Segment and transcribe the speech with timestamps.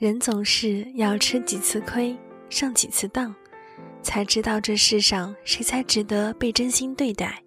[0.00, 3.34] 人总是要吃几次亏，上几次当，
[4.00, 7.44] 才知道这世上谁才值得被真心对待。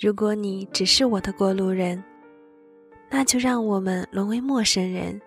[0.00, 2.02] 如果你只是我的过路人，
[3.08, 5.22] 那就让我们沦为陌生人，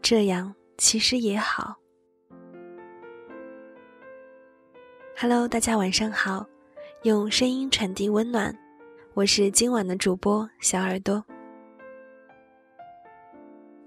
[0.00, 1.76] 这样其实也好。
[5.18, 6.46] Hello，大家晚上好，
[7.02, 8.58] 用声音传递温暖，
[9.12, 11.22] 我是今晚的主播小耳朵。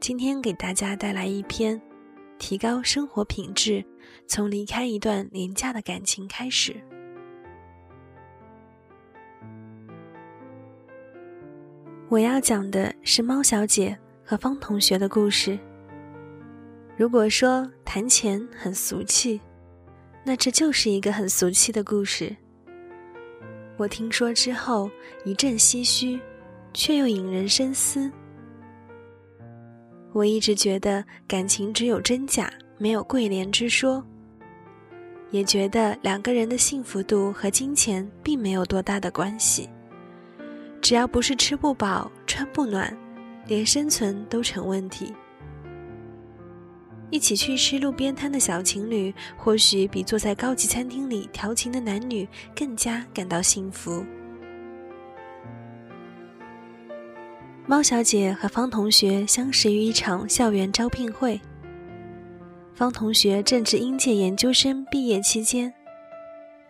[0.05, 1.81] 今天给大家带来一篇：
[2.37, 3.83] 提高生活品质，
[4.27, 6.75] 从离开一段廉价的感情开始。
[12.07, 15.57] 我要讲的是猫小姐和方同学的故事。
[16.95, 19.41] 如果说谈钱很俗气，
[20.23, 22.37] 那这就是一个很俗气的故事。
[23.75, 24.87] 我听说之后
[25.23, 26.19] 一阵唏嘘，
[26.75, 28.11] 却又引人深思。
[30.15, 34.01] 我一直觉得感情只有真假，没有贵廉之说，
[35.29, 39.67] 也觉得两个人的幸福度和金钱并没有多大的关系。
[40.81, 42.97] 只要不是吃不饱、穿不暖，
[43.45, 45.13] 连生存都成问题。
[47.09, 54.01] 一起去吃路边摊的小情侣，或许比坐在高级餐厅里调情的男女更加感到幸福。
[57.67, 61.41] 猫小姐和方同学相识于一场校园招聘会。
[62.75, 65.73] 方同学正值应届研究生毕业期间，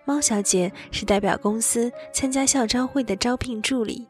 [0.05, 4.07] 猫小姐是代表公司参加校招会的招聘助理。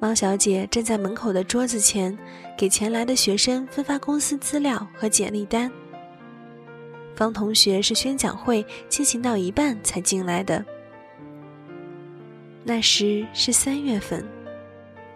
[0.00, 2.16] 猫小姐站在门口的桌子前，
[2.56, 5.70] 给前来的学生分发公司资料和简历单。
[7.14, 10.64] 方同学是宣讲会进行到一半才进来的，
[12.64, 14.26] 那时是三月份。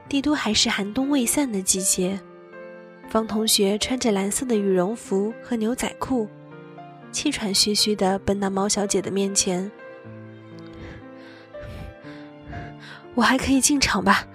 [0.09, 2.19] 帝都还是寒冬未散的季节，
[3.09, 6.27] 方同学穿着蓝色的羽绒服和牛仔裤，
[7.13, 9.71] 气喘吁吁地奔到猫小姐的面前。
[13.15, 14.27] 我还可以进场吧？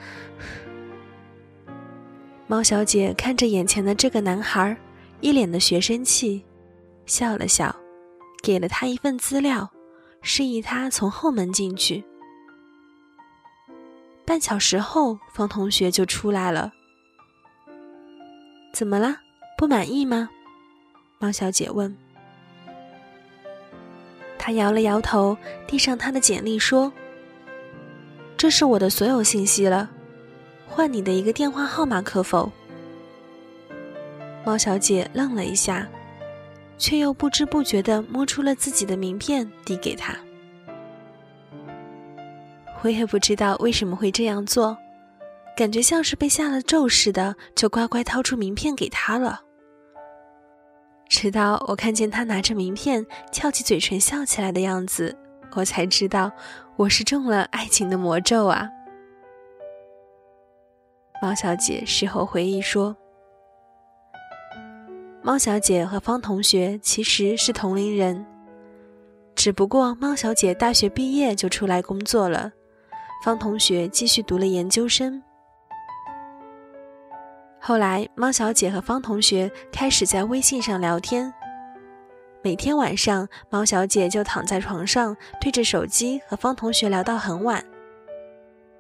[2.48, 4.78] 猫小姐看着眼前的这个男孩，
[5.22, 6.44] 一脸的学生气，
[7.06, 7.76] 笑了笑，
[8.44, 9.72] 给了他一份资料，
[10.22, 12.04] 示意他从后门进去。
[14.26, 16.72] 半小时后，方同学就出来了。
[18.74, 19.18] 怎么了？
[19.58, 20.30] 不满意吗？
[21.20, 21.96] 猫小姐问。
[24.38, 26.92] 他摇了摇头，递上他的简历说
[28.36, 29.90] ：“这是我的所有信息了，
[30.68, 32.52] 换你的一个电话号码可否？”
[34.46, 35.88] 猫小姐愣了一下，
[36.78, 40.18] 却又不知不觉地摸出了自己的名片，递给他。
[42.84, 44.78] 我也不知道为什么会这样做，
[45.56, 49.42] 感觉像是被下了咒似的，就乖乖掏出名片给他了。
[51.08, 55.16] 直到我看见他拿着名片，翘起嘴唇笑起来的样子，
[55.56, 56.30] 我才知道
[56.76, 58.68] 我是中了爱情的魔咒啊！
[61.22, 62.98] 猫小姐事后回忆说
[65.24, 68.26] ：“猫小姐和方同学其实是同龄人，
[69.36, 72.52] 只不过猫小姐大学毕业就出来工作了。”
[73.24, 75.24] 方同学继续读了研究生。
[77.58, 81.34] 后来，猫小姐和方同学开始在微信上聊天。
[82.42, 87.64] 每天晚上，猫小姐就躺在床上，对着手机和方同学聊到很晚。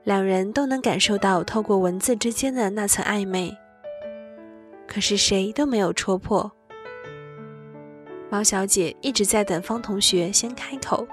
[0.03, 3.55] 两人都能感受到透过文字之间的那层暧昧，
[4.85, 6.51] 可是谁都没有戳破。
[8.29, 11.07] 猫小姐一直在等方同学先开口。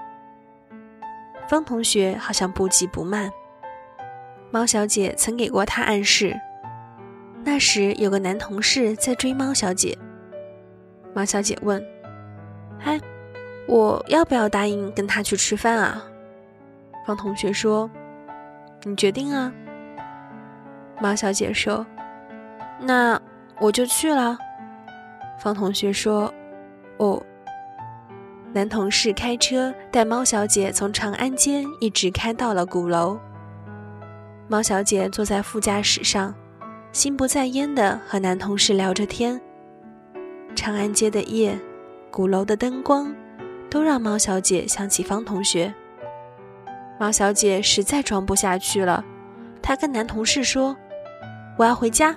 [1.51, 3.29] 方同学好像不急不慢。
[4.51, 6.33] 猫小姐曾给过他暗示，
[7.43, 9.97] 那时有个男同事在追猫小姐。
[11.13, 11.85] 猫小姐问
[12.79, 12.97] ：“嗨，
[13.67, 16.01] 我要不要答应跟他去吃饭啊？”
[17.05, 17.91] 方同学说
[18.83, 19.51] ：“你决定啊。”
[21.03, 21.85] 猫小姐说
[22.79, 23.21] ：“那
[23.59, 24.37] 我就去了。”
[25.37, 26.33] 方同学说
[26.95, 27.21] ：“哦。”
[28.53, 33.17] 男同事开车带猫小姐从长安街一直开到了鼓楼。
[34.49, 36.35] 猫小姐坐在副驾驶上，
[36.91, 39.39] 心不在焉地和男同事聊着天。
[40.53, 41.57] 长安街的夜，
[42.11, 43.15] 鼓楼的灯光，
[43.69, 45.73] 都让猫小姐想起方同学。
[46.99, 49.03] 猫小姐实在装不下去了，
[49.61, 50.75] 她跟男同事说
[51.57, 52.13] ：“我要回家。”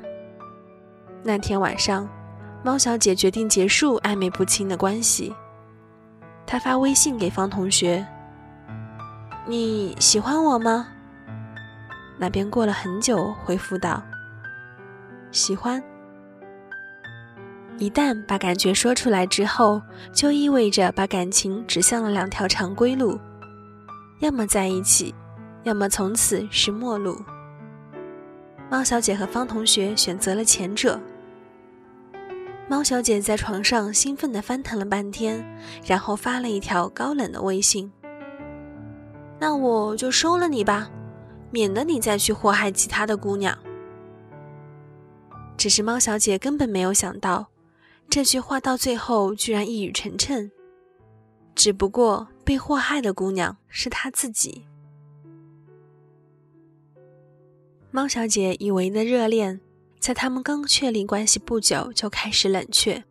[1.23, 2.09] 那天晚上，
[2.65, 5.33] 猫小姐决定结束暧昧不清的关系。
[6.46, 8.06] 他发微信给方同学
[9.49, 10.88] ：“你喜欢我吗？”
[12.19, 14.02] 那边过了很久，回复道
[15.32, 15.82] ：“喜欢。”
[17.76, 19.82] 一旦把感觉说出来之后，
[20.12, 23.19] 就意味着把感情指向了两条常规路：
[24.20, 25.12] 要么在一起，
[25.64, 27.20] 要么从此是陌路。
[28.70, 31.00] 猫小姐和方同学选择了前者。
[32.67, 35.45] 猫小姐在床上兴奋地翻腾了半天，
[35.85, 37.93] 然后发了一条高冷的微信
[39.39, 40.91] ：“那我就收了你吧，
[41.51, 43.57] 免得你再去祸害其他的姑娘。”
[45.59, 47.49] 只是猫小姐根本没有想到，
[48.09, 50.51] 这句话到最后居然一语成谶。
[51.55, 54.65] 只不过被祸害的姑娘是她自己。
[57.91, 59.61] 猫小姐以为的热恋。
[60.05, 63.03] 在他们刚确立关系不久就开始冷却。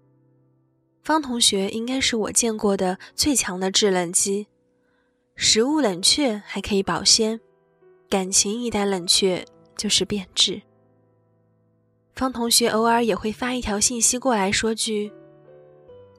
[1.01, 4.45] 方同学应该是我见过的最强的制冷机，
[5.35, 7.41] 食物冷却还可以保鲜，
[8.07, 9.43] 感情一旦冷却
[9.75, 10.61] 就是变质。
[12.13, 15.11] 方同学偶尔也会发一条信息过来说句：“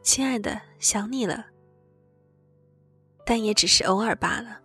[0.03, 1.47] 亲爱的，想你了。”
[3.25, 4.59] 但也只是偶尔罢了。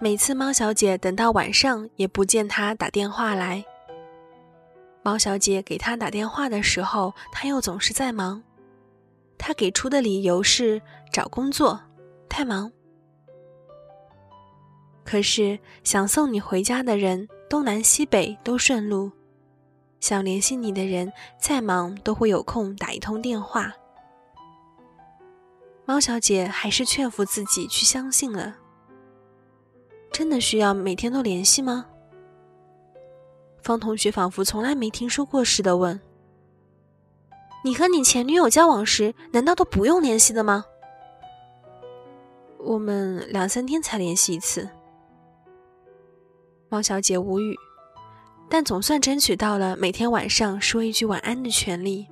[0.00, 3.62] 每次猫小姐等到晚上也不见他打电话来。
[5.08, 8.42] 猫小姐给他打电话的时候，他又总是在忙。
[9.38, 11.80] 他给出的理由是找工作，
[12.28, 12.70] 太忙。
[15.06, 19.10] 可是想送你回家的人，东南西北都顺路；
[19.98, 21.10] 想联系你的人，
[21.40, 23.72] 再忙都会有空打一通电话。
[25.86, 28.54] 猫小姐还是劝服自己去相信了。
[30.12, 31.86] 真的需要每天都联系吗？
[33.62, 36.00] 方同学仿佛从来没听说过似的问
[37.64, 40.64] ：“你和你前女友交往时，难道都不用联系的吗？”
[42.58, 44.68] 我们两三天才联系一次。
[46.68, 47.56] 猫小姐无语，
[48.48, 52.06] 但总算争取到了每天晚上说一句晚安的权利。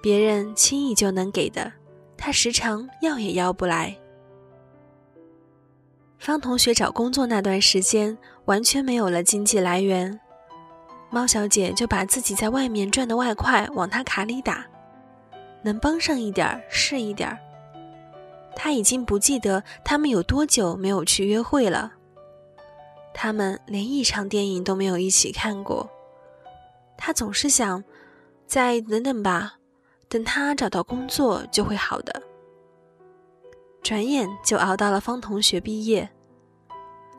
[0.00, 1.72] 别人轻易就能给的，
[2.16, 3.98] 她时常要也要不来。
[6.18, 8.16] 方同学找工作那段时间
[8.48, 10.18] 完全没有了经济来源，
[11.10, 14.64] 猫小姐就把自己在外面赚的外快往他卡里打，
[15.62, 17.38] 能帮上一点儿是一点儿。
[18.56, 21.92] 他已经不记得他们有多久没有去约会了，
[23.12, 25.90] 他们连一场电影都没有一起看过。
[26.96, 27.84] 他总是想，
[28.46, 29.58] 再等等吧，
[30.08, 32.22] 等他找到工作就会好的。
[33.82, 36.08] 转眼就熬到了方同学毕业。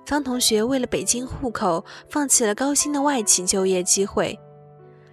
[0.10, 4.40] 方同学为了北京户口，放弃了高薪的外企就业机会，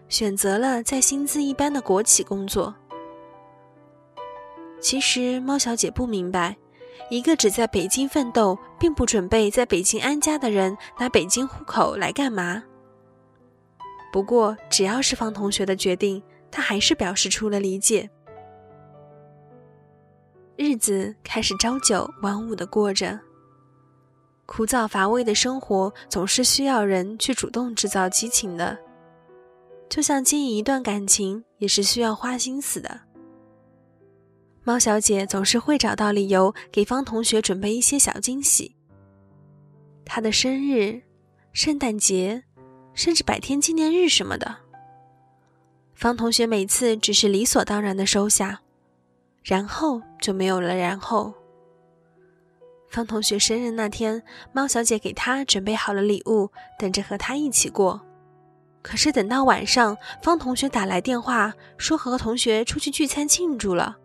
[0.08, 2.74] 选择了在薪资一般的国企工作。
[4.80, 6.56] 其实猫小姐不明白，
[7.10, 12.64] 一个只在北京奋斗，并不准备在北京安家的人，拿北京户口来干嘛？
[14.10, 18.08] 不过只要是方同学的决定，她还是表示出了理解。
[20.56, 23.20] 日子开始朝九晚五的过着，
[24.46, 28.78] 枯燥乏味的生活总是需要人去主动制造激情的，
[29.88, 33.00] 就像经营一段感情也是需要花心思的。
[34.62, 38.76] 猫小姐总是会找到理由给方同学准备一些小惊喜，
[40.04, 41.02] 他的生日、
[41.52, 42.44] 圣诞节，
[42.94, 44.56] 甚至百天纪念日什么的，
[45.94, 48.60] 方同学每次只是理所当然的收下。
[49.48, 50.74] 然后就没有了。
[50.74, 51.32] 然后，
[52.88, 58.00] 方同学生日那天，猫小姐给他准备好了礼物，等着和他一起过。
[58.80, 63.96] 可是等到晚上，方同学打来电话，说和同学出去聚餐庆祝了。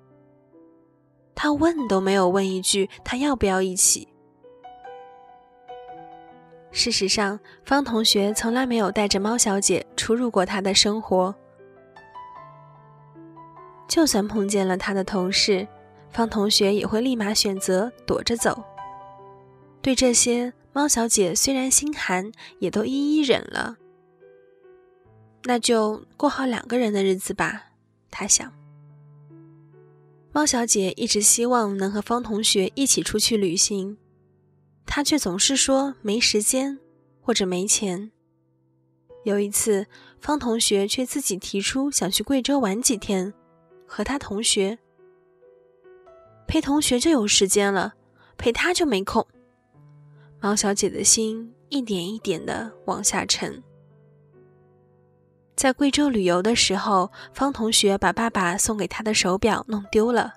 [1.35, 4.07] 他问都没有问一句，他要不要一起？
[6.71, 11.33] 事实上，方同学从来没有带着猫小姐出入过他的生活。
[13.87, 15.67] 就算碰见了他的同事，
[16.09, 18.63] 方同学也会立马选择躲着走。
[19.81, 23.77] 对这些，猫小姐虽然心寒，也都一一忍了。
[25.43, 27.71] 那就过好两个人的日子吧，
[28.11, 28.53] 她想。
[30.31, 33.97] 猫小姐一直希望能和方同学一起出去旅行，
[34.85, 36.79] 她却总是说没时间
[37.21, 38.11] 或者没钱。
[39.23, 39.87] 有一次，
[40.19, 43.33] 方同学却自己提出想去贵州玩几天。
[43.93, 44.79] 和他同学
[46.47, 47.93] 陪同学就有时间了，
[48.37, 49.27] 陪他就没空。
[50.43, 53.61] 毛小姐的心一点一点的往下沉。
[55.55, 60.33] 在贵州旅游的时候，方同学把爸爸送给他的手表弄丢了。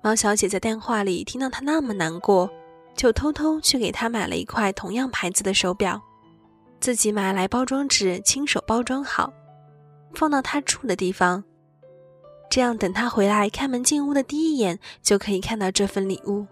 [0.00, 2.48] 毛小姐在电话里听到他那么难过，
[2.94, 6.00] 就偷偷去给他买了一块同样牌子的手表，
[6.78, 9.32] 自己买来包装纸，亲手包装好。
[10.14, 11.42] 放到他住的地方，
[12.48, 16.46] 这样等他回来开门进屋的第一眼就可以看到这份礼物。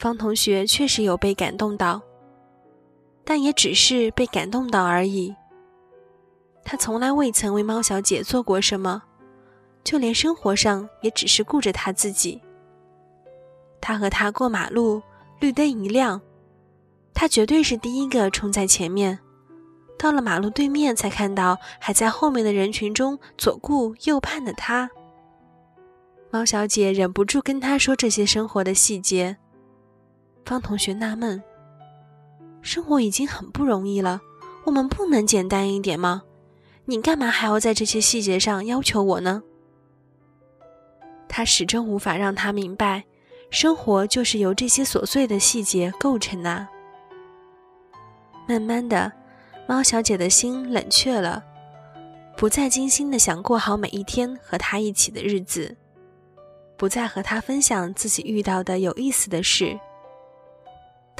[0.00, 2.00] 方同学确实有被感动到，
[3.22, 5.36] 但也只是被感动到而已。
[6.64, 9.02] 他从来未曾为猫小姐做过什么，
[9.84, 12.40] 就连生活上也只是顾着他自己。
[13.78, 15.02] 他和她过马路，
[15.38, 16.20] 绿灯一亮，
[17.12, 19.18] 他绝对是第一个冲在前面。
[19.98, 24.88] 到了马路对面，才看到还在后面的人群中左顾右盼的他。
[26.30, 29.36] 猫小姐忍不住跟他说这些生活的细节。
[30.44, 31.42] 方同学纳闷：
[32.62, 34.20] 生活已经很不容易了，
[34.64, 36.22] 我们不能简单一点吗？
[36.86, 39.42] 你干嘛还要在这些细节上要求我呢？
[41.28, 43.04] 他始终无法让他明白。
[43.50, 46.68] 生活就是由这些琐碎的细节构成的。
[48.46, 49.10] 慢慢的，
[49.68, 51.42] 猫小姐的心冷却了，
[52.36, 55.76] 不再精心的想过好每一天和他一起的日子，
[56.76, 59.76] 不再和他分享自己遇到的有意思的事，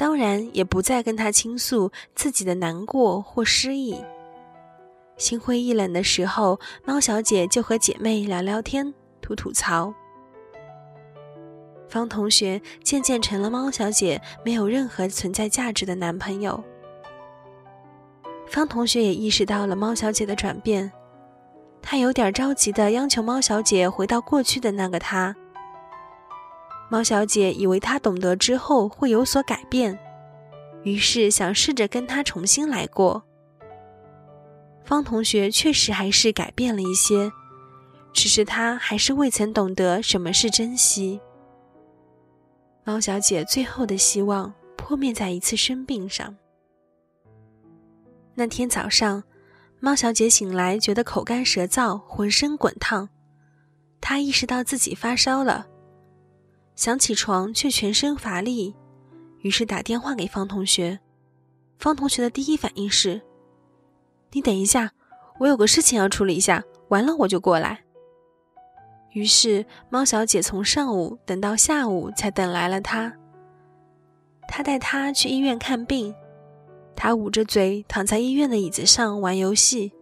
[0.01, 3.95] 当然也不再跟他倾诉自己的难过或失意。
[5.15, 8.91] 心灰意冷的时候，猫小姐就和姐妹聊聊天，
[9.21, 9.93] 吐吐槽。
[11.87, 16.63] 方同学渐渐成了猫小姐没有任何存在价值的男朋友。
[18.47, 20.91] 方同学也意识到了猫小姐的转变，
[21.79, 25.35] 他有点着急的央求猫小姐回到过去的那个他。
[26.91, 29.97] 猫小姐以为他懂得之后会有所改变，
[30.83, 33.23] 于是想试着跟他重新来过。
[34.83, 37.31] 方同学确实还是改变了一些，
[38.11, 41.21] 只是他还是未曾懂得什么是珍惜。
[42.83, 46.35] 猫小姐最后的希望破灭在一次生病上。
[48.35, 49.23] 那天早上，
[49.79, 53.07] 猫小姐醒来觉得口干舌燥，浑身滚烫。
[54.01, 55.67] 她意识到自己发烧了，
[56.81, 58.73] 想起床却全身乏力，
[59.41, 60.99] 于是打电话给方同学。
[61.77, 63.21] 方同学的第一反应是
[64.33, 64.91] ：“你等一下，
[65.37, 67.83] 我有个事情要处理一下，完了我就过来。”
[69.13, 73.15] 于是，猫小姐从上午等到下午才等来了他。
[74.47, 76.15] 他带她去医院看病，
[76.95, 79.93] 他捂着嘴躺在医院的椅子上玩游戏，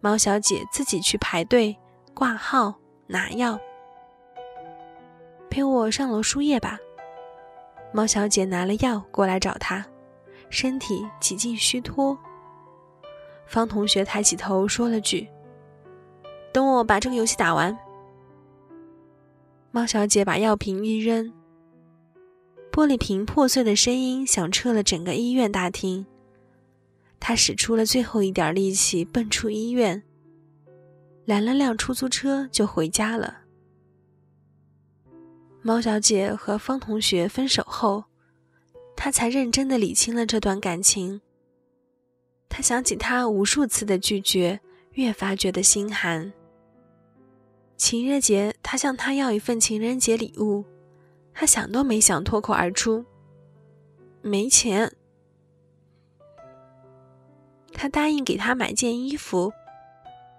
[0.00, 1.76] 猫小姐自己去排队
[2.12, 2.74] 挂号
[3.06, 3.60] 拿药。
[5.50, 6.78] 陪我上楼输液吧。
[7.92, 9.84] 猫小姐拿了药过来找他，
[10.48, 12.16] 身体几近虚脱。
[13.46, 15.28] 方同学抬起头说了句
[16.54, 17.76] ：“等我把这个游戏打完。”
[19.72, 21.32] 猫小姐把药瓶一扔，
[22.70, 26.06] 玻璃瓶破碎的声音响彻了整个医院大厅。
[27.18, 30.00] 她使出了最后一点力气奔出医院，
[31.24, 33.39] 拦了辆出租车就回家了。
[35.62, 38.04] 猫小姐和方同学分手后，
[38.96, 41.20] 她才认真的理清了这段感情。
[42.48, 44.58] 她想起他无数次的拒绝，
[44.92, 46.32] 越发觉得心寒。
[47.76, 50.64] 情人节，他向她要一份情人节礼物，
[51.32, 53.04] 他想都没想，脱口而出
[54.20, 54.90] ：“没钱。”
[57.72, 59.52] 他答应给他买件衣服，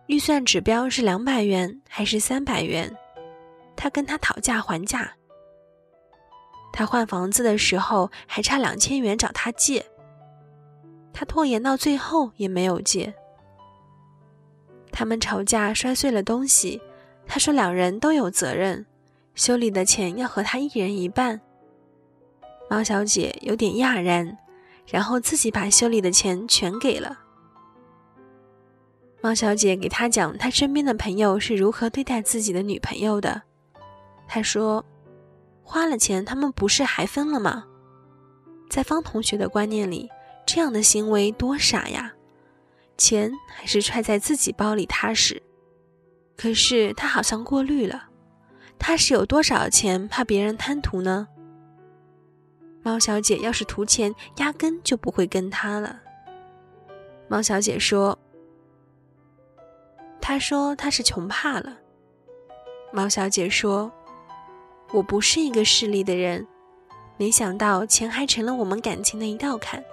[0.08, 2.96] 预算指标是两百元还是三百元？
[3.82, 5.12] 他跟他讨价还价。
[6.72, 9.84] 他换房子的时候还差两千元找他借，
[11.12, 13.12] 他拖延到最后也没有借。
[14.92, 16.80] 他们吵架摔碎了东西。
[17.26, 18.86] 他说：“两人都有责任，
[19.36, 21.42] 修理的钱要和他一人一半。”
[22.70, 24.38] 猫小姐有点讶然，
[24.86, 27.18] 然后自己把修理的钱全给了。
[29.22, 33.42] 猫小姐给他讲他身边的朋友是如何对待自己的女朋友的。
[34.34, 34.86] 他说
[35.62, 37.66] ：“花了钱，他们不是还分了吗？”
[38.72, 40.10] 在方同学的观念里，
[40.46, 42.14] 这样的行为多傻呀！
[42.98, 45.44] 钱还是揣在自己包里踏实。
[46.38, 48.08] 可是他好像过滤了，
[48.80, 51.28] 他是有多少钱怕别人贪图呢？
[52.82, 56.00] 猫小姐要是图钱，压根就不会跟他了。
[57.28, 58.18] 猫小姐说
[60.22, 61.80] ：“他说他是穷怕了。”
[62.94, 63.92] 猫小姐说
[64.94, 66.46] ：“我不是一个势利的人，
[67.18, 69.84] 没想到钱还成了我们感情的一道坎。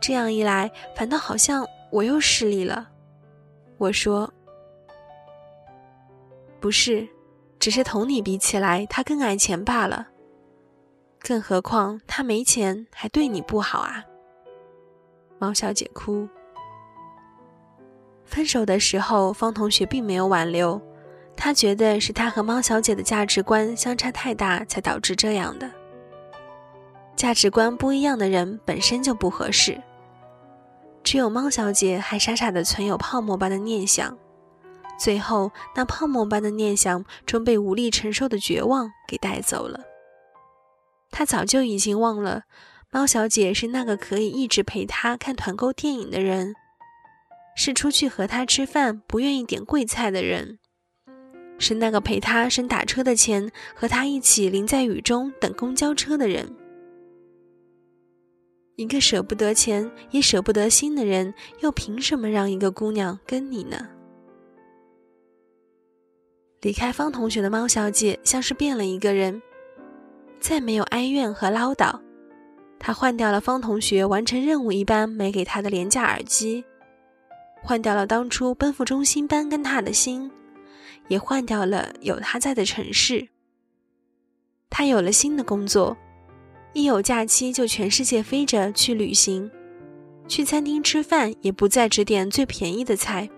[0.00, 2.90] 这样一来，反倒好像我又势利了。”
[3.78, 4.32] 我说。
[6.60, 7.06] 不是，
[7.58, 10.08] 只是同你比起来，他更爱钱罢了。
[11.18, 14.04] 更何况他没钱还对你不好啊。
[15.38, 16.28] 猫小姐哭。
[18.24, 20.80] 分手的时候，方同学并没有挽留，
[21.36, 25.70] 他觉得是他和猫小姐的价值观相差太大，才导致这样的。
[27.16, 29.80] 价值观不一样的人本身就不合适。
[31.02, 34.16] 只有猫小姐还傻傻的存有泡沫般的念想，
[34.98, 39.80] 最后那泡沫般的念想终被无力承受的绝望给带走了。
[41.10, 42.44] 她早就已经忘了，
[42.90, 46.54] 猫小姐是那个可以一直陪他看团购电影的人，
[47.54, 50.58] 是出去和他吃饭不愿意点贵菜的人，
[51.58, 56.54] 是那个陪他省打车的钱和他一起淋在雨中等公交车的人。
[58.76, 63.88] 一个舍不得钱也舍不得心的人，又凭什么让一个姑娘跟你呢？
[66.60, 69.40] 离开方同学的猫小姐像是变了一个人，
[70.40, 72.00] 再没有哀怨和唠叨。
[72.80, 76.64] 她换掉了方同学完成任务一般没给她的廉价耳机，
[77.62, 80.30] 换掉了当初奔赴中心班跟他的心，
[81.08, 83.28] 也换掉了有他在的城市。
[84.70, 85.96] 他有了新的工作。
[86.72, 89.48] 一有假期就全世界飞着去旅行，
[90.26, 93.30] 去餐厅吃饭也不再只点最便宜的菜，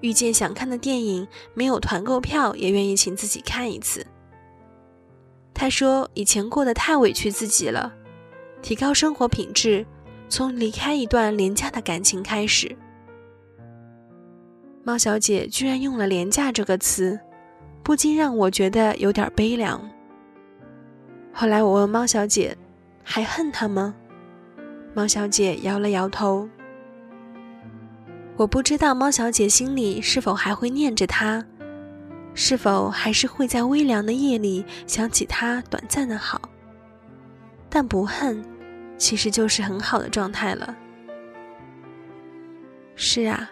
[0.00, 4.06] 遇见想看的电影没有团购票也愿意请自己看一次。
[5.52, 7.92] 他说以前过得太委屈自己了，
[8.62, 9.84] 提高生活品质
[10.28, 12.76] 从离开一段廉价的感情开始。
[14.86, 17.18] 猫小姐居然用了“廉价”这个词，
[17.82, 19.80] 不禁让我觉得有点悲凉。
[21.32, 22.54] 后来我问猫小姐
[23.02, 23.94] ：“还恨他吗？”
[24.92, 26.46] 猫小姐摇了摇头。
[28.36, 31.42] 我不知道猫小姐心里是否还会念着他，
[32.34, 36.42] 是否还是会在微凉的夜里想起他短暂的好。
[37.70, 38.44] 但不恨，
[38.98, 40.76] 其实就是很好的状态了。
[42.96, 43.50] 是啊，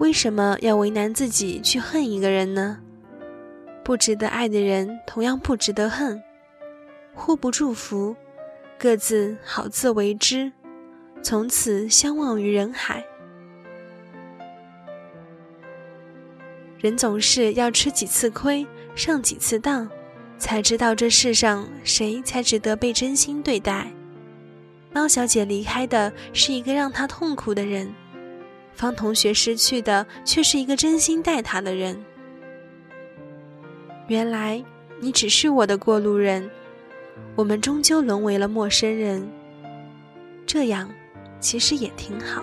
[0.00, 2.78] 为什么要为难自己去恨一个人呢？
[3.84, 6.22] 不值得爱的人，同样不值得恨。
[7.14, 8.16] 互不祝福，
[8.78, 10.50] 各自好自为之，
[11.22, 13.04] 从此相忘于人海。
[16.78, 19.86] 人总是要吃几次亏，上几次当，
[20.38, 23.92] 才知道这世上谁才值得被真心对待。
[24.94, 27.92] 猫小姐离开的是一个让她痛苦的人，
[28.80, 32.02] 方同学失去的却是一个真心待他的人。
[34.08, 34.64] 原来
[35.00, 36.50] 你只是我的过路人。
[37.36, 39.30] 我们终究沦为了陌生人，
[40.46, 40.90] 这样
[41.38, 42.42] 其实也挺好。